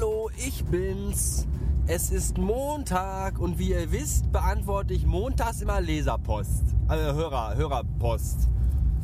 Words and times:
Hallo, 0.00 0.30
ich 0.34 0.64
bin's. 0.64 1.46
Es 1.86 2.10
ist 2.10 2.38
Montag 2.38 3.38
und 3.38 3.58
wie 3.58 3.72
ihr 3.72 3.92
wisst, 3.92 4.32
beantworte 4.32 4.94
ich 4.94 5.04
montags 5.04 5.60
immer 5.60 5.78
Leserpost. 5.78 6.74
Also 6.88 7.12
Hörer, 7.12 7.54
Hörerpost. 7.54 8.48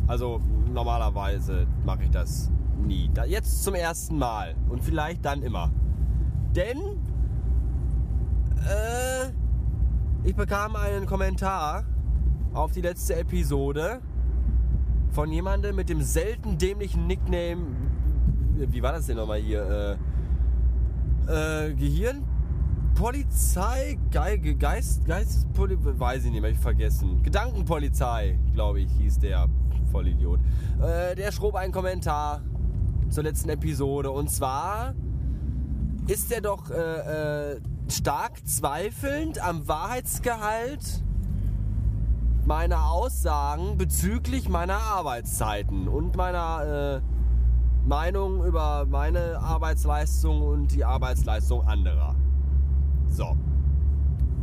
Also 0.06 0.40
normalerweise 0.72 1.66
mache 1.84 2.04
ich 2.04 2.10
das 2.10 2.50
nie. 2.78 3.10
Jetzt 3.26 3.62
zum 3.62 3.74
ersten 3.74 4.16
Mal 4.16 4.54
und 4.70 4.82
vielleicht 4.82 5.22
dann 5.22 5.42
immer. 5.42 5.70
Denn 6.54 6.78
äh, 8.64 9.28
ich 10.24 10.34
bekam 10.34 10.76
einen 10.76 11.04
Kommentar 11.04 11.84
auf 12.54 12.72
die 12.72 12.80
letzte 12.80 13.16
Episode 13.16 14.00
von 15.10 15.30
jemandem 15.30 15.76
mit 15.76 15.90
dem 15.90 16.00
selten 16.00 16.56
dämlichen 16.56 17.06
Nickname. 17.06 17.66
Wie 18.54 18.82
war 18.82 18.92
das 18.92 19.04
denn 19.04 19.18
nochmal 19.18 19.40
hier? 19.40 19.98
Äh, 21.28 21.74
Gehirn? 21.74 22.22
Polizei, 22.94 23.98
Ge 24.10 24.54
Geist, 24.54 25.04
Geistespolizei, 25.04 25.98
weiß 25.98 26.24
ich 26.24 26.30
nicht 26.30 26.40
mehr, 26.40 26.50
ich 26.50 26.58
vergessen. 26.58 27.22
Gedankenpolizei, 27.22 28.38
glaube 28.54 28.80
ich, 28.80 28.90
hieß 28.92 29.18
der 29.18 29.48
Vollidiot. 29.92 30.40
Äh, 30.80 31.14
der 31.14 31.30
schrob 31.32 31.56
einen 31.56 31.72
Kommentar 31.72 32.42
zur 33.10 33.24
letzten 33.24 33.50
Episode 33.50 34.10
und 34.10 34.30
zwar 34.30 34.94
ist 36.06 36.32
er 36.32 36.40
doch 36.40 36.70
äh, 36.70 37.54
äh, 37.54 37.60
stark 37.88 38.46
zweifelnd 38.46 39.40
am 39.40 39.68
Wahrheitsgehalt 39.68 41.04
meiner 42.46 42.90
Aussagen 42.90 43.76
bezüglich 43.76 44.48
meiner 44.48 44.78
Arbeitszeiten 44.78 45.88
und 45.88 46.16
meiner 46.16 47.02
äh, 47.02 47.15
Meinung 47.86 48.44
über 48.44 48.84
meine 48.88 49.38
Arbeitsleistung 49.38 50.42
und 50.42 50.74
die 50.74 50.84
Arbeitsleistung 50.84 51.66
anderer. 51.66 52.16
So. 53.08 53.36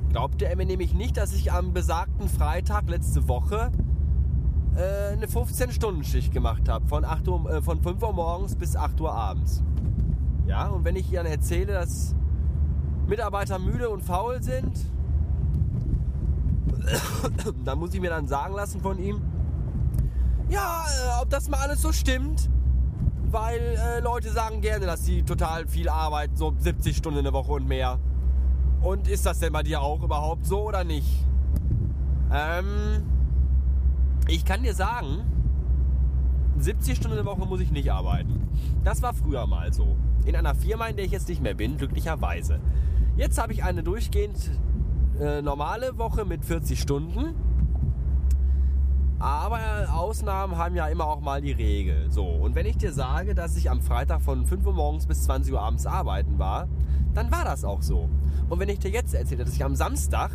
Glaubte 0.09 0.45
er 0.45 0.55
mir 0.55 0.65
nämlich 0.65 0.93
nicht, 0.93 1.17
dass 1.17 1.33
ich 1.33 1.51
am 1.51 1.73
besagten 1.73 2.29
Freitag 2.29 2.89
letzte 2.89 3.27
Woche 3.27 3.71
äh, 4.75 5.13
eine 5.13 5.25
15-Stunden-Schicht 5.25 6.31
gemacht 6.31 6.69
habe. 6.69 6.87
Von, 6.87 7.03
äh, 7.03 7.61
von 7.61 7.81
5 7.81 8.01
Uhr 8.01 8.13
morgens 8.13 8.55
bis 8.55 8.75
8 8.75 9.01
Uhr 9.01 9.11
abends. 9.11 9.61
Ja, 10.45 10.67
und 10.67 10.85
wenn 10.85 10.95
ich 10.95 11.11
dann 11.11 11.25
erzähle, 11.25 11.73
dass 11.73 12.15
Mitarbeiter 13.07 13.59
müde 13.59 13.89
und 13.89 14.01
faul 14.03 14.41
sind, 14.41 14.71
dann 17.65 17.77
muss 17.77 17.93
ich 17.93 17.99
mir 17.99 18.09
dann 18.09 18.27
sagen 18.27 18.53
lassen 18.53 18.79
von 18.79 18.99
ihm, 18.99 19.21
ja, 20.49 20.85
äh, 20.85 21.21
ob 21.21 21.29
das 21.29 21.49
mal 21.49 21.57
alles 21.57 21.81
so 21.81 21.91
stimmt, 21.91 22.49
weil 23.33 23.59
äh, 23.59 23.99
Leute 23.99 24.29
sagen 24.29 24.61
gerne, 24.61 24.85
dass 24.85 25.03
sie 25.03 25.23
total 25.23 25.67
viel 25.67 25.89
arbeiten, 25.89 26.37
so 26.37 26.53
70 26.55 26.95
Stunden 26.95 27.17
in 27.17 27.23
der 27.23 27.33
Woche 27.33 27.51
und 27.51 27.67
mehr. 27.67 27.99
Und 28.81 29.07
ist 29.07 29.25
das 29.25 29.39
denn 29.39 29.51
bei 29.51 29.63
dir 29.63 29.81
auch 29.81 30.03
überhaupt 30.03 30.45
so 30.45 30.67
oder 30.67 30.83
nicht? 30.83 31.25
Ähm, 32.31 33.03
ich 34.27 34.45
kann 34.45 34.61
dir 34.61 34.75
sagen, 34.75 35.23
70 36.59 36.95
Stunden 36.97 37.17
in 37.17 37.25
der 37.25 37.31
Woche 37.31 37.47
muss 37.47 37.59
ich 37.59 37.71
nicht 37.71 37.91
arbeiten. 37.91 38.47
Das 38.83 39.01
war 39.01 39.13
früher 39.13 39.47
mal 39.47 39.73
so. 39.73 39.97
In 40.25 40.35
einer 40.35 40.53
Firma, 40.53 40.87
in 40.87 40.95
der 40.95 41.05
ich 41.05 41.11
jetzt 41.11 41.27
nicht 41.27 41.41
mehr 41.41 41.55
bin, 41.55 41.77
glücklicherweise. 41.77 42.59
Jetzt 43.17 43.41
habe 43.41 43.51
ich 43.53 43.63
eine 43.63 43.83
durchgehend 43.83 44.51
äh, 45.19 45.41
normale 45.41 45.97
Woche 45.97 46.23
mit 46.23 46.45
40 46.45 46.79
Stunden. 46.79 47.33
Aber 49.23 49.87
Ausnahmen 49.93 50.57
haben 50.57 50.75
ja 50.75 50.87
immer 50.87 51.07
auch 51.07 51.21
mal 51.21 51.41
die 51.41 51.53
Regel. 51.53 52.11
So, 52.11 52.25
und 52.25 52.55
wenn 52.55 52.65
ich 52.65 52.75
dir 52.75 52.91
sage, 52.91 53.33
dass 53.33 53.55
ich 53.55 53.71
am 53.71 53.81
Freitag 53.81 54.21
von 54.21 54.45
5 54.45 54.65
Uhr 54.65 54.73
morgens 54.73 55.07
bis 55.07 55.23
20 55.23 55.53
Uhr 55.53 55.61
abends 55.61 55.85
arbeiten 55.85 56.39
war, 56.39 56.67
dann 57.13 57.31
war 57.31 57.45
das 57.45 57.63
auch 57.63 57.81
so. 57.81 58.09
Und 58.49 58.59
wenn 58.59 58.67
ich 58.67 58.79
dir 58.79 58.91
jetzt 58.91 59.13
erzähle, 59.13 59.45
dass 59.45 59.53
ich 59.53 59.63
am 59.63 59.77
Samstag 59.77 60.31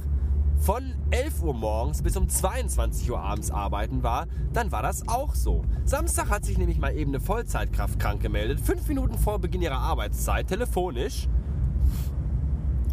von 0.57 0.95
11 1.11 1.43
Uhr 1.43 1.53
morgens 1.53 2.01
bis 2.01 2.17
um 2.17 2.31
22 2.31 3.11
Uhr 3.11 3.21
abends 3.21 3.51
arbeiten 3.51 4.03
war, 4.03 4.27
dann 4.55 4.73
war 4.73 4.81
das 4.81 5.07
auch 5.07 5.35
so. 5.35 5.67
Samstag 5.85 6.31
hat 6.31 6.47
sich 6.47 6.57
nämlich 6.57 6.79
mal 6.79 6.97
eben 6.97 7.11
eine 7.11 7.21
Vollzeitkraft 7.21 8.01
krank 8.01 8.23
gemeldet, 8.23 8.59
fünf 8.59 8.89
Minuten 8.89 9.19
vor 9.19 9.39
Beginn 9.39 9.61
ihrer 9.61 9.81
Arbeitszeit, 9.81 10.47
telefonisch. 10.47 11.29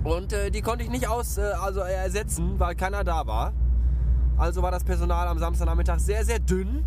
Und 0.03 0.33
äh, 0.33 0.51
die 0.51 0.61
konnte 0.61 0.83
ich 0.83 0.89
nicht 0.89 1.07
aus, 1.07 1.37
äh, 1.37 1.41
also 1.41 1.79
äh, 1.79 1.93
ersetzen, 1.93 2.59
weil 2.59 2.75
keiner 2.75 3.05
da 3.05 3.25
war. 3.27 3.53
Also 4.37 4.61
war 4.61 4.71
das 4.71 4.83
Personal 4.83 5.27
am 5.27 5.39
Samstagnachmittag 5.39 5.99
sehr, 5.99 6.25
sehr 6.25 6.39
dünn. 6.39 6.83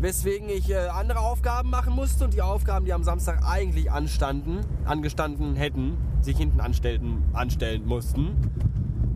Weswegen 0.00 0.48
ich 0.48 0.70
äh, 0.70 0.88
andere 0.88 1.20
Aufgaben 1.20 1.70
machen 1.70 1.94
musste 1.94 2.24
und 2.24 2.34
die 2.34 2.42
Aufgaben, 2.42 2.84
die 2.84 2.92
am 2.92 3.04
Samstag 3.04 3.44
eigentlich 3.44 3.92
anstanden, 3.92 4.60
angestanden 4.84 5.54
hätten, 5.54 5.96
sich 6.22 6.36
hinten 6.36 6.60
anstellten, 6.60 7.22
anstellen 7.32 7.86
mussten 7.86 8.36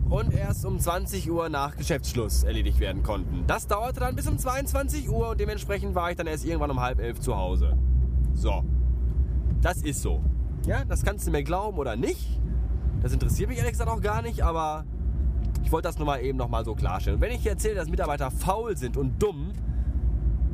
und 0.09 0.33
erst 0.33 0.65
um 0.65 0.79
20 0.79 1.29
Uhr 1.29 1.49
nach 1.49 1.75
Geschäftsschluss 1.75 2.43
erledigt 2.43 2.79
werden 2.79 3.03
konnten. 3.03 3.43
Das 3.47 3.67
dauerte 3.67 3.99
dann 3.99 4.15
bis 4.15 4.27
um 4.27 4.37
22 4.37 5.09
Uhr 5.09 5.29
und 5.29 5.39
dementsprechend 5.39 5.95
war 5.95 6.09
ich 6.11 6.17
dann 6.17 6.27
erst 6.27 6.45
irgendwann 6.45 6.71
um 6.71 6.79
halb 6.79 6.99
elf 6.99 7.19
zu 7.19 7.35
Hause. 7.35 7.77
So, 8.33 8.63
das 9.61 9.81
ist 9.81 10.01
so. 10.01 10.21
Ja, 10.65 10.85
das 10.85 11.03
kannst 11.03 11.27
du 11.27 11.31
mir 11.31 11.43
glauben 11.43 11.77
oder 11.77 11.95
nicht. 11.95 12.39
Das 13.01 13.11
interessiert 13.11 13.49
mich 13.49 13.57
ehrlich 13.57 13.73
gesagt 13.73 13.89
auch 13.89 14.01
gar 14.01 14.21
nicht, 14.21 14.41
aber 14.41 14.85
ich 15.67 15.73
wollte 15.73 15.89
das 15.89 15.97
nur 15.97 16.05
mal 16.05 16.23
eben 16.23 16.37
nochmal 16.37 16.63
so 16.63 16.75
klarstellen. 16.75 17.19
Wenn 17.19 17.33
ich 17.33 17.45
erzähle, 17.45 17.75
dass 17.75 17.89
Mitarbeiter 17.89 18.31
faul 18.31 18.77
sind 18.77 18.95
und 18.95 19.21
dumm, 19.21 19.51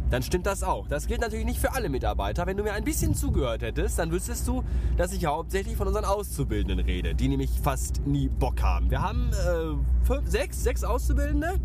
dann 0.09 0.24
stimmt 0.24 0.47
das 0.47 0.63
auch. 0.63 0.88
Das 0.88 1.06
gilt 1.06 1.22
natürlich 1.22 1.46
nicht 1.46 1.59
für 1.59 1.72
alle 1.72 1.88
Mitarbeiter. 1.88 2.47
Wenn 2.47 2.57
du 2.57 2.63
mir 2.63 2.74
ein 2.74 2.84
bisschen 2.84 3.13
zugehört 3.13 3.62
hättest, 3.62 4.00
dann 4.00 4.12
wüsstest 4.12 4.47
du, 4.47 4.63
dass 4.97 5.13
ich 5.13 5.28
hauptsächlich 5.28 5.75
von 5.75 5.85
unseren 5.85 6.06
Auszubildenden 6.06 6.79
rede, 6.79 7.13
die 7.13 7.28
nämlich 7.28 7.51
fast 7.62 8.01
nie 8.07 8.28
Bock 8.28 8.63
haben. 8.63 8.90
Wir 8.90 9.03
haben 9.03 9.29
äh, 9.34 10.03
fünf, 10.03 10.28
sechs, 10.28 10.63
sechs 10.63 10.84
Auszubildende 10.84 11.59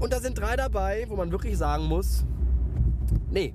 und 0.00 0.10
da 0.10 0.20
sind 0.20 0.38
drei 0.38 0.56
dabei, 0.56 1.04
wo 1.08 1.16
man 1.16 1.32
wirklich 1.32 1.58
sagen 1.58 1.84
muss, 1.84 2.24
nee, 3.30 3.52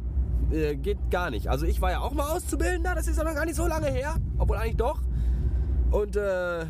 äh, 0.52 0.76
geht 0.76 1.10
gar 1.10 1.32
nicht. 1.32 1.48
Also 1.48 1.66
ich 1.66 1.82
war 1.82 1.90
ja 1.90 2.02
auch 2.02 2.14
mal 2.14 2.30
Auszubildender, 2.30 2.94
das 2.94 3.08
ist 3.08 3.18
ja 3.18 3.24
noch 3.24 3.34
gar 3.34 3.46
nicht 3.46 3.56
so 3.56 3.66
lange 3.66 3.88
her, 3.88 4.18
obwohl 4.38 4.58
eigentlich 4.58 4.78
doch. 4.78 5.02
Und 5.90 6.16
äh, 6.16 6.68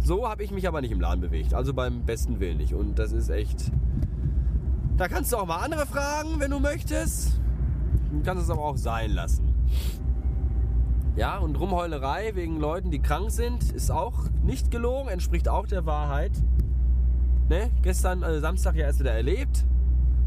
so 0.00 0.28
habe 0.28 0.42
ich 0.42 0.50
mich 0.50 0.66
aber 0.66 0.80
nicht 0.80 0.92
im 0.92 1.00
Laden 1.00 1.20
bewegt. 1.20 1.54
Also 1.54 1.74
beim 1.74 2.04
besten 2.04 2.40
Willen 2.40 2.58
nicht. 2.58 2.74
Und 2.74 2.98
das 2.98 3.12
ist 3.12 3.28
echt. 3.28 3.70
Da 4.96 5.08
kannst 5.08 5.32
du 5.32 5.36
auch 5.36 5.46
mal 5.46 5.58
andere 5.58 5.86
fragen, 5.86 6.38
wenn 6.38 6.50
du 6.50 6.58
möchtest. 6.58 7.40
Du 8.10 8.22
kannst 8.22 8.44
es 8.44 8.50
aber 8.50 8.62
auch 8.62 8.76
sein 8.76 9.10
lassen. 9.12 9.54
Ja, 11.16 11.38
und 11.38 11.58
Rumheulerei 11.58 12.34
wegen 12.34 12.58
Leuten, 12.58 12.90
die 12.90 13.00
krank 13.00 13.30
sind, 13.30 13.72
ist 13.72 13.90
auch 13.90 14.14
nicht 14.42 14.70
gelogen, 14.70 15.08
entspricht 15.08 15.48
auch 15.48 15.66
der 15.66 15.84
Wahrheit. 15.84 16.32
Ne? 17.48 17.70
Gestern, 17.82 18.22
also 18.22 18.40
Samstag 18.40 18.76
ja 18.76 18.86
erst 18.86 19.00
wieder 19.00 19.12
erlebt. 19.12 19.64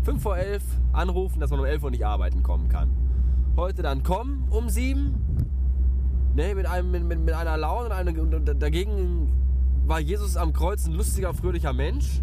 5 0.04 0.22
vor 0.22 0.38
11 0.38 0.64
anrufen, 0.92 1.40
dass 1.40 1.50
man 1.52 1.60
um 1.60 1.66
11 1.66 1.84
Uhr 1.84 1.92
nicht 1.92 2.06
arbeiten 2.06 2.44
kommen 2.44 2.68
kann. 2.70 2.90
Heute 3.56 3.82
dann 3.84 4.04
kommen 4.04 4.48
um 4.50 4.70
7 4.70 5.16
Ne, 6.34 6.56
mit, 6.56 6.66
einem, 6.66 6.92
mit, 6.92 7.20
mit, 7.20 7.34
einer 7.34 7.58
Laune 7.58 7.88
und, 7.88 7.92
eine, 7.92 8.22
und 8.22 8.62
dagegen 8.62 9.34
war 9.92 10.00
Jesus 10.00 10.38
am 10.38 10.54
Kreuz 10.54 10.86
ein 10.86 10.94
lustiger, 10.94 11.34
fröhlicher 11.34 11.74
Mensch. 11.74 12.22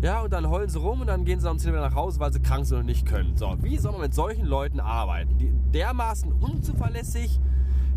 Ja, 0.00 0.22
und 0.22 0.32
dann 0.32 0.48
heulen 0.48 0.70
sie 0.70 0.78
rum 0.78 1.02
und 1.02 1.06
dann 1.06 1.26
gehen 1.26 1.38
sie 1.38 1.46
am 1.46 1.58
10 1.58 1.72
wieder 1.72 1.82
nach 1.82 1.94
Hause, 1.94 2.18
weil 2.18 2.32
sie 2.32 2.40
krank 2.40 2.64
sind 2.64 2.78
und 2.78 2.86
nicht 2.86 3.04
können. 3.04 3.36
So, 3.36 3.58
wie 3.60 3.76
soll 3.76 3.92
man 3.92 4.00
mit 4.00 4.14
solchen 4.14 4.46
Leuten 4.46 4.80
arbeiten? 4.80 5.36
Die 5.36 5.52
dermaßen 5.74 6.32
unzuverlässig, 6.32 7.38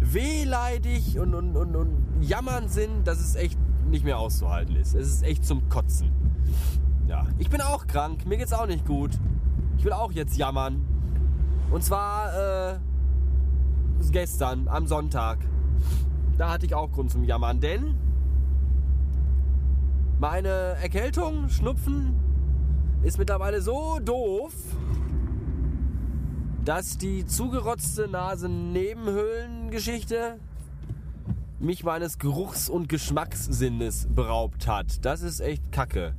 wehleidig 0.01 1.17
und, 1.19 1.33
und, 1.33 1.55
und, 1.55 1.73
und 1.73 2.21
jammern 2.21 2.67
sind, 2.67 3.07
dass 3.07 3.21
es 3.21 3.35
echt 3.35 3.57
nicht 3.89 4.03
mehr 4.03 4.19
auszuhalten 4.19 4.75
ist. 4.75 4.93
Es 4.93 5.07
ist 5.07 5.23
echt 5.23 5.45
zum 5.45 5.69
Kotzen. 5.69 6.11
Ja, 7.07 7.25
ich 7.37 7.49
bin 7.49 7.61
auch 7.61 7.87
krank, 7.87 8.25
mir 8.25 8.37
geht's 8.37 8.51
auch 8.51 8.67
nicht 8.67 8.85
gut. 8.85 9.11
Ich 9.77 9.85
will 9.85 9.93
auch 9.93 10.11
jetzt 10.11 10.35
jammern. 10.35 10.85
Und 11.71 11.81
zwar, 11.81 12.73
äh, 12.73 12.79
gestern 14.11 14.67
am 14.67 14.85
Sonntag. 14.85 15.37
Da 16.37 16.51
hatte 16.51 16.65
ich 16.65 16.75
auch 16.75 16.91
Grund 16.91 17.09
zum 17.09 17.23
Jammern, 17.23 17.61
denn 17.61 17.95
meine 20.23 20.77
Erkältung, 20.81 21.49
Schnupfen 21.49 22.17
ist 23.03 23.17
mittlerweile 23.17 23.61
so 23.61 23.99
doof, 23.99 24.53
dass 26.63 26.97
die 26.97 27.25
zugerotzte 27.25 28.07
Nasennebenhöhlengeschichte 28.07 30.39
mich 31.59 31.83
meines 31.83 32.19
Geruchs- 32.19 32.69
und 32.69 32.87
Geschmackssinnes 32.87 34.07
beraubt 34.15 34.65
hat. 34.65 35.03
Das 35.03 35.23
ist 35.23 35.41
echt 35.41 35.73
kacke. 35.73 36.15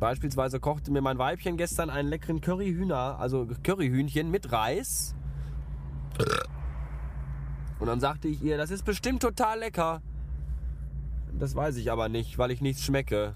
Beispielsweise 0.00 0.58
kochte 0.58 0.90
mir 0.90 1.02
mein 1.02 1.18
Weibchen 1.18 1.58
gestern 1.58 1.90
einen 1.90 2.08
leckeren 2.08 2.40
Curryhühner, 2.40 3.20
also 3.20 3.46
Curryhühnchen 3.62 4.30
mit 4.30 4.52
Reis 4.52 5.14
und 7.78 7.86
dann 7.86 8.00
sagte 8.00 8.28
ich 8.28 8.42
ihr, 8.42 8.56
das 8.56 8.70
ist 8.70 8.84
bestimmt 8.84 9.22
total 9.22 9.60
lecker. 9.60 10.02
Das 11.38 11.54
weiß 11.54 11.76
ich 11.76 11.90
aber 11.92 12.08
nicht, 12.08 12.38
weil 12.38 12.50
ich 12.50 12.60
nichts 12.60 12.84
schmecke. 12.84 13.34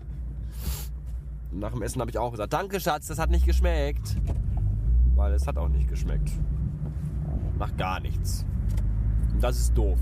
Nach 1.53 1.71
dem 1.71 1.83
Essen 1.83 2.01
habe 2.01 2.11
ich 2.11 2.19
auch 2.19 2.33
gesagt, 2.33 2.53
danke 2.53 2.81
Schatz, 2.81 3.07
das 3.07 3.19
hat 3.19 3.31
nicht 3.31 3.47
geschmeckt. 3.47 4.17
Weil 5.15 5.33
es 5.35 5.47
hat 5.47 5.57
auch 5.57 5.69
nicht 5.69 5.89
geschmeckt. 5.89 6.33
macht 7.59 7.79
gar 7.79 8.01
nichts. 8.01 8.45
Und 9.33 9.43
das 9.43 9.59
ist 9.59 9.77
doof. 9.77 9.99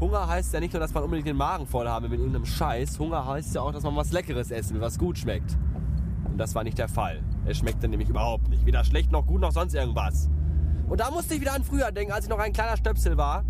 Hunger 0.00 0.26
heißt 0.26 0.52
ja 0.54 0.60
nicht 0.60 0.72
nur, 0.72 0.80
dass 0.80 0.94
man 0.94 1.04
unbedingt 1.04 1.28
den 1.28 1.36
Magen 1.36 1.66
voll 1.66 1.86
haben 1.86 2.08
mit 2.08 2.18
irgendeinem 2.18 2.46
Scheiß. 2.46 2.98
Hunger 2.98 3.24
heißt 3.26 3.54
ja 3.54 3.60
auch, 3.60 3.72
dass 3.72 3.82
man 3.82 3.94
was 3.94 4.12
Leckeres 4.12 4.50
essen 4.50 4.74
will, 4.74 4.80
was 4.80 4.98
gut 4.98 5.18
schmeckt. 5.18 5.56
Und 6.24 6.38
das 6.38 6.54
war 6.54 6.64
nicht 6.64 6.78
der 6.78 6.88
Fall. 6.88 7.22
Es 7.44 7.58
schmeckte 7.58 7.86
nämlich 7.86 8.08
überhaupt 8.08 8.48
nicht. 8.48 8.64
Weder 8.64 8.82
schlecht 8.82 9.12
noch 9.12 9.26
gut 9.26 9.42
noch 9.42 9.52
sonst 9.52 9.74
irgendwas. 9.74 10.30
Und 10.88 11.00
da 11.00 11.10
musste 11.10 11.34
ich 11.34 11.40
wieder 11.40 11.54
an 11.54 11.62
früher 11.62 11.92
denken, 11.92 12.12
als 12.12 12.24
ich 12.24 12.30
noch 12.30 12.38
ein 12.38 12.52
kleiner 12.52 12.76
Stöpsel 12.76 13.16
war. 13.16 13.44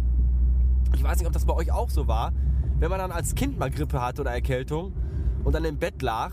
Ich 0.94 1.03
weiß 1.03 1.19
nicht, 1.19 1.26
ob 1.26 1.33
das 1.33 1.47
bei 1.47 1.55
euch 1.55 1.71
auch 1.71 1.88
so 1.88 2.09
war. 2.09 2.33
Wenn 2.81 2.88
man 2.88 2.99
dann 2.99 3.12
als 3.12 3.35
Kind 3.35 3.59
mal 3.59 3.71
Grippe 3.71 4.00
hatte 4.00 4.23
oder 4.23 4.31
Erkältung 4.31 4.94
und 5.44 5.55
dann 5.55 5.67
im 5.67 5.77
Bett 5.77 6.00
lag, 6.00 6.32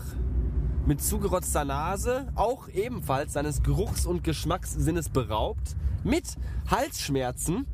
mit 0.86 1.02
zugerotzter 1.02 1.66
Nase, 1.66 2.32
auch 2.36 2.68
ebenfalls 2.70 3.34
seines 3.34 3.62
Geruchs- 3.62 4.06
und 4.06 4.24
Geschmackssinnes 4.24 5.10
beraubt, 5.10 5.76
mit 6.04 6.38
Halsschmerzen 6.70 7.66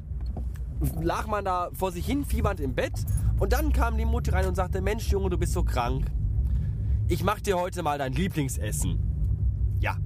lag 1.00 1.28
man 1.28 1.44
da 1.44 1.70
vor 1.72 1.92
sich 1.92 2.04
hin 2.04 2.24
fiebernd 2.24 2.58
im 2.58 2.74
Bett 2.74 2.94
und 3.38 3.52
dann 3.52 3.72
kam 3.72 3.96
die 3.96 4.04
Mutter 4.04 4.32
rein 4.32 4.46
und 4.46 4.56
sagte, 4.56 4.80
Mensch 4.82 5.08
Junge, 5.08 5.30
du 5.30 5.38
bist 5.38 5.52
so 5.52 5.62
krank. 5.62 6.10
Ich 7.06 7.22
mach 7.22 7.40
dir 7.40 7.56
heute 7.56 7.84
mal 7.84 7.98
dein 7.98 8.12
Lieblingsessen. 8.12 8.98
Ja, 9.78 9.98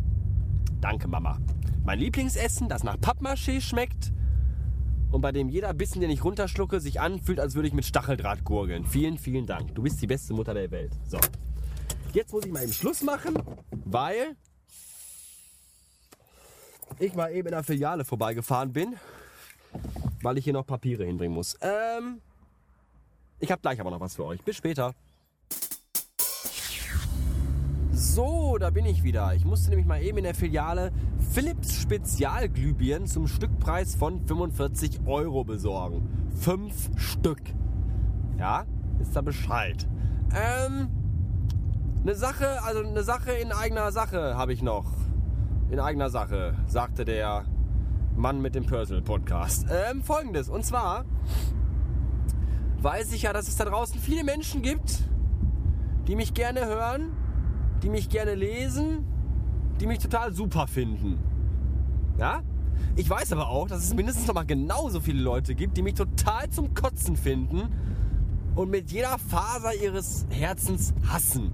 danke 0.83 1.09
Mama. 1.09 1.39
Mein 1.87 2.01
Lieblingsessen, 2.01 2.69
das 2.69 2.85
nach 2.85 2.99
Pappmaché 2.99 3.63
schmeckt 3.63 4.13
und 5.11 5.21
bei 5.21 5.33
dem 5.33 5.49
jeder 5.49 5.73
Bissen, 5.75 6.01
den 6.01 6.11
ich 6.11 6.25
runterschlucke, 6.25 6.81
sich 6.81 7.01
anfühlt, 7.01 7.41
als 7.41 7.55
würde 7.55 7.69
ich 7.69 7.75
mit 7.75 7.85
Stacheldraht 7.85 8.45
gurgeln. 8.45 8.85
Vielen, 8.85 9.19
vielen 9.19 9.47
Dank. 9.47 9.75
Du 9.75 9.83
bist 9.83 10.01
die 10.03 10.07
beste 10.07 10.35
Mutter 10.35 10.55
der 10.55 10.71
Welt. 10.71 10.93
So. 11.07 11.19
Jetzt 12.13 12.33
muss 12.33 12.45
ich 12.45 12.53
mal 12.53 12.63
eben 12.63 12.73
Schluss 12.73 13.03
machen, 13.03 13.43
weil 13.85 14.37
ich 16.99 17.15
mal 17.15 17.33
eben 17.33 17.49
in 17.49 17.53
der 17.53 17.65
Filiale 17.65 18.05
vorbeigefahren 18.05 18.73
bin 18.73 18.97
weil 20.23 20.39
ich 20.39 20.45
hier 20.45 20.53
noch 20.53 20.67
Papiere 20.67 21.05
hinbringen 21.05 21.35
muss. 21.35 21.57
Ähm, 21.61 22.21
ich 23.39 23.51
habe 23.51 23.61
gleich 23.61 23.81
aber 23.81 23.91
noch 23.91 24.01
was 24.01 24.17
für 24.17 24.25
euch. 24.25 24.43
Bis 24.43 24.57
später. 24.57 24.95
So, 27.93 28.59
da 28.59 28.71
bin 28.71 28.87
ich 28.87 29.03
wieder. 29.03 29.35
Ich 29.35 29.45
musste 29.45 29.71
nämlich 29.71 29.87
mal 29.87 30.03
eben 30.03 30.19
in 30.19 30.25
der 30.25 30.35
Filiale 30.35 30.93
Philips 31.33 31.78
Spezialglühbirnen 31.89 33.09
zum 33.09 33.27
Stückpreis 33.27 33.95
von 33.95 34.21
45 34.21 35.07
Euro 35.07 35.43
besorgen. 35.43 36.07
Fünf 36.35 36.91
Stück. 37.01 37.41
Ja, 38.39 38.67
ist 39.01 39.17
da 39.17 39.23
Bescheid. 39.23 39.89
Ähm, 40.37 40.89
eine 42.03 42.15
Sache, 42.15 42.63
also 42.63 42.83
eine 42.83 43.03
Sache 43.05 43.33
in 43.33 43.53
eigener 43.53 43.91
Sache 43.91 44.37
habe 44.37 44.53
ich 44.53 44.63
noch. 44.63 44.85
In 45.71 45.81
eigener 45.81 46.11
Sache, 46.11 46.57
sagte 46.67 47.07
der 47.07 47.47
Mann 48.15 48.43
mit 48.43 48.55
dem 48.55 48.67
Personal 48.67 49.03
Podcast. 49.03 49.65
Ähm, 49.71 50.03
Folgendes, 50.03 50.51
und 50.51 50.67
zwar 50.67 51.07
weiß 52.83 53.15
ich 53.15 53.23
ja, 53.23 53.33
dass 53.33 53.49
es 53.49 53.57
da 53.57 53.65
draußen 53.65 53.99
viele 53.99 54.25
Menschen 54.25 54.61
gibt, 54.61 55.05
die 56.07 56.17
mich 56.17 56.35
gerne 56.35 56.67
hören, 56.67 57.17
die 57.83 57.89
mich 57.89 58.11
gerne 58.11 58.35
lesen, 58.35 59.07
die 59.81 59.87
mich 59.87 60.01
total 60.01 60.35
super 60.35 60.67
finden. 60.67 61.28
Ja? 62.19 62.43
Ich 62.97 63.09
weiß 63.09 63.33
aber 63.33 63.49
auch, 63.49 63.69
dass 63.69 63.85
es 63.85 63.95
mindestens 63.95 64.27
noch 64.27 64.35
mal 64.35 64.45
genauso 64.45 65.01
viele 65.01 65.23
Leute 65.23 65.55
gibt, 65.55 65.77
die 65.77 65.83
mich 65.83 65.95
total 65.95 66.51
zum 66.51 66.75
Kotzen 66.75 67.17
finden 67.17 67.69
und 68.57 68.71
mit 68.71 68.91
jeder 68.91 69.19
Faser 69.19 69.75
ihres 69.75 70.27
Herzens 70.31 70.93
hassen. 71.07 71.53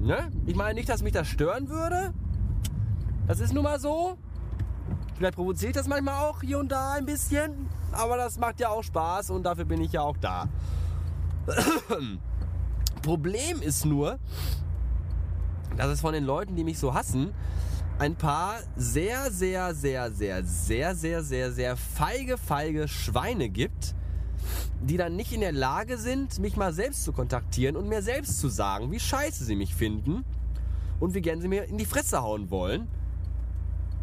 Ne? 0.00 0.30
Ich 0.46 0.54
meine 0.54 0.74
nicht, 0.74 0.88
dass 0.88 1.02
mich 1.02 1.12
das 1.12 1.26
stören 1.28 1.68
würde. 1.68 2.12
Das 3.26 3.40
ist 3.40 3.52
nun 3.54 3.64
mal 3.64 3.80
so. 3.80 4.16
Vielleicht 5.16 5.34
provoziert 5.34 5.76
das 5.76 5.88
manchmal 5.88 6.26
auch 6.26 6.42
hier 6.42 6.58
und 6.58 6.70
da 6.70 6.92
ein 6.92 7.06
bisschen, 7.06 7.66
aber 7.92 8.16
das 8.16 8.38
macht 8.38 8.60
ja 8.60 8.68
auch 8.68 8.84
Spaß 8.84 9.30
und 9.30 9.42
dafür 9.42 9.64
bin 9.64 9.80
ich 9.80 9.92
ja 9.92 10.02
auch 10.02 10.16
da. 10.18 10.48
Problem 13.02 13.60
ist 13.62 13.84
nur, 13.84 14.18
dass 15.76 15.88
es 15.88 16.00
von 16.00 16.12
den 16.12 16.24
Leuten, 16.24 16.54
die 16.54 16.64
mich 16.64 16.78
so 16.78 16.94
hassen, 16.94 17.32
ein 17.98 18.16
paar 18.16 18.60
sehr, 18.76 19.30
sehr, 19.30 19.74
sehr, 19.74 20.12
sehr, 20.12 20.44
sehr, 20.44 20.94
sehr, 20.94 21.22
sehr, 21.22 21.52
sehr 21.52 21.76
feige, 21.76 22.38
feige 22.38 22.88
Schweine 22.88 23.48
gibt, 23.48 23.94
die 24.80 24.96
dann 24.96 25.16
nicht 25.16 25.32
in 25.32 25.40
der 25.40 25.52
Lage 25.52 25.98
sind, 25.98 26.38
mich 26.38 26.56
mal 26.56 26.72
selbst 26.72 27.04
zu 27.04 27.12
kontaktieren 27.12 27.76
und 27.76 27.88
mir 27.88 28.02
selbst 28.02 28.38
zu 28.38 28.48
sagen, 28.48 28.92
wie 28.92 29.00
scheiße 29.00 29.44
sie 29.44 29.56
mich 29.56 29.74
finden 29.74 30.24
und 31.00 31.14
wie 31.14 31.20
gern 31.20 31.40
sie 31.40 31.48
mir 31.48 31.64
in 31.64 31.78
die 31.78 31.86
Fresse 31.86 32.22
hauen 32.22 32.50
wollen 32.50 32.88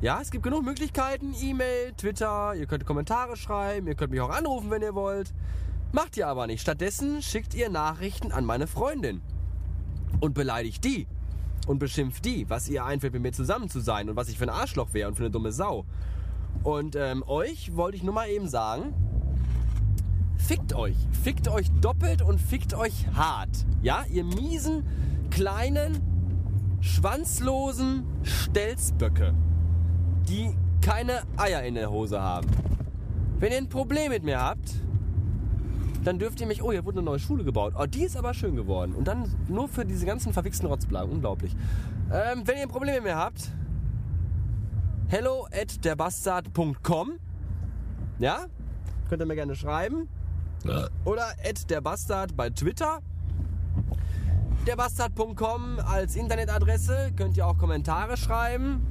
ja, 0.01 0.19
es 0.21 0.29
gibt 0.29 0.43
genug 0.43 0.63
Möglichkeiten. 0.63 1.33
E-Mail, 1.41 1.93
Twitter, 1.93 2.53
ihr 2.53 2.67
könnt 2.67 2.85
Kommentare 2.85 3.37
schreiben, 3.37 3.87
ihr 3.87 3.95
könnt 3.95 4.11
mich 4.11 4.21
auch 4.21 4.29
anrufen, 4.29 4.69
wenn 4.69 4.81
ihr 4.81 4.93
wollt. 4.93 5.33
Macht 5.93 6.17
ihr 6.17 6.27
aber 6.27 6.47
nicht. 6.47 6.61
Stattdessen 6.61 7.21
schickt 7.21 7.53
ihr 7.53 7.69
Nachrichten 7.69 8.31
an 8.31 8.45
meine 8.45 8.67
Freundin. 8.67 9.21
Und 10.19 10.33
beleidigt 10.33 10.83
die. 10.83 11.07
Und 11.65 11.79
beschimpft 11.79 12.25
die, 12.25 12.49
was 12.49 12.69
ihr 12.69 12.85
einfällt, 12.85 13.13
mit 13.13 13.21
mir 13.21 13.31
zusammen 13.31 13.69
zu 13.69 13.79
sein 13.79 14.09
und 14.09 14.15
was 14.15 14.29
ich 14.29 14.37
für 14.37 14.45
ein 14.45 14.49
Arschloch 14.49 14.93
wäre 14.93 15.07
und 15.07 15.15
für 15.15 15.23
eine 15.23 15.31
dumme 15.31 15.51
Sau. 15.51 15.85
Und 16.63 16.95
ähm, 16.95 17.23
euch 17.27 17.75
wollte 17.75 17.97
ich 17.97 18.03
nur 18.03 18.13
mal 18.13 18.29
eben 18.29 18.47
sagen, 18.47 18.93
fickt 20.37 20.73
euch. 20.73 20.95
Fickt 21.23 21.47
euch 21.47 21.69
doppelt 21.81 22.21
und 22.21 22.39
fickt 22.39 22.73
euch 22.73 23.07
hart. 23.13 23.65
Ja, 23.81 24.05
ihr 24.09 24.23
miesen, 24.23 24.85
kleinen, 25.31 26.01
schwanzlosen 26.81 28.05
Stelzböcke 28.23 29.33
die 30.27 30.55
keine 30.81 31.23
Eier 31.37 31.63
in 31.63 31.75
der 31.75 31.89
Hose 31.89 32.21
haben. 32.21 32.47
Wenn 33.39 33.51
ihr 33.51 33.57
ein 33.57 33.69
Problem 33.69 34.11
mit 34.11 34.23
mir 34.23 34.39
habt, 34.39 34.73
dann 36.05 36.19
dürft 36.19 36.39
ihr 36.39 36.45
mich, 36.45 36.61
oh, 36.61 36.71
hier 36.71 36.85
wurde 36.85 36.99
eine 36.99 37.05
neue 37.05 37.19
Schule 37.19 37.43
gebaut. 37.43 37.73
Oh, 37.77 37.85
die 37.87 38.03
ist 38.03 38.15
aber 38.15 38.35
schön 38.35 38.55
geworden. 38.55 38.93
Und 38.93 39.07
dann 39.07 39.33
nur 39.47 39.67
für 39.67 39.85
diese 39.85 40.05
ganzen 40.05 40.33
verwichsten 40.33 40.67
Rotzblagen. 40.67 41.11
Unglaublich. 41.11 41.55
Ähm, 42.13 42.43
wenn 42.45 42.57
ihr 42.57 42.63
ein 42.63 42.69
Problem 42.69 42.95
mit 42.95 43.05
mir 43.05 43.15
habt, 43.15 43.49
hello 45.07 45.47
at 45.51 45.83
derbastard.com. 45.83 47.13
Ja? 48.19 48.45
Könnt 49.09 49.21
ihr 49.21 49.25
mir 49.25 49.35
gerne 49.35 49.55
schreiben. 49.55 50.07
Ja. 50.63 50.87
Oder 51.05 51.29
at 51.43 51.69
derbastard 51.71 52.37
bei 52.37 52.51
Twitter. 52.51 52.99
Derbastard.com 54.67 55.79
als 55.79 56.15
Internetadresse. 56.15 57.13
Könnt 57.15 57.35
ihr 57.35 57.47
auch 57.47 57.57
Kommentare 57.57 58.15
schreiben. 58.15 58.85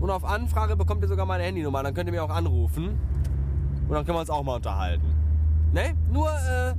Und 0.00 0.10
auf 0.10 0.24
Anfrage 0.24 0.74
bekommt 0.74 1.02
ihr 1.02 1.08
sogar 1.08 1.26
meine 1.26 1.44
Handynummer. 1.44 1.84
Dann 1.84 1.94
könnt 1.94 2.08
ihr 2.08 2.12
mir 2.12 2.24
auch 2.24 2.30
anrufen. 2.30 2.98
Und 3.88 3.94
dann 3.94 4.04
können 4.04 4.16
wir 4.16 4.20
uns 4.20 4.30
auch 4.30 4.42
mal 4.42 4.56
unterhalten. 4.56 5.17
Ne? 5.72 5.94
Nur 6.10 6.30
äh, 6.30 6.74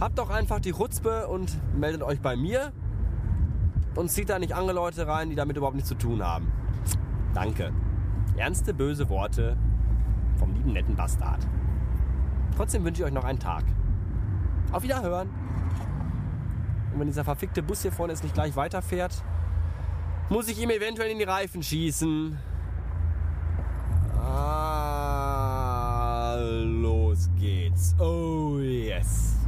habt 0.00 0.18
doch 0.18 0.30
einfach 0.30 0.60
die 0.60 0.72
Chutzpe 0.72 1.28
und 1.28 1.58
meldet 1.74 2.02
euch 2.02 2.20
bei 2.20 2.36
mir. 2.36 2.72
Und 3.94 4.10
zieht 4.10 4.30
da 4.30 4.38
nicht 4.38 4.54
andere 4.54 4.74
Leute 4.74 5.06
rein, 5.06 5.30
die 5.30 5.36
damit 5.36 5.56
überhaupt 5.56 5.74
nichts 5.74 5.88
zu 5.88 5.96
tun 5.96 6.24
haben. 6.24 6.50
Danke. 7.34 7.72
Ernste, 8.36 8.72
böse 8.72 9.08
Worte 9.08 9.56
vom 10.36 10.54
lieben 10.54 10.72
netten 10.72 10.94
Bastard. 10.96 11.46
Trotzdem 12.56 12.84
wünsche 12.84 13.02
ich 13.02 13.06
euch 13.06 13.12
noch 13.12 13.24
einen 13.24 13.38
Tag. 13.38 13.64
Auf 14.72 14.82
Wiederhören. 14.82 15.28
Und 16.92 17.00
wenn 17.00 17.06
dieser 17.06 17.24
verfickte 17.24 17.62
Bus 17.62 17.82
hier 17.82 17.92
vorne 17.92 18.12
jetzt 18.12 18.22
nicht 18.22 18.34
gleich 18.34 18.56
weiterfährt, 18.56 19.24
muss 20.28 20.48
ich 20.48 20.60
ihm 20.62 20.70
eventuell 20.70 21.10
in 21.10 21.18
die 21.18 21.24
Reifen 21.24 21.62
schießen. 21.62 22.38
Geht's. 27.38 27.94
Oh 27.98 28.58
yes. 28.58 29.39